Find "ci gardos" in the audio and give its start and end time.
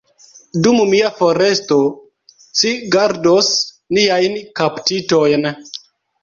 2.61-3.51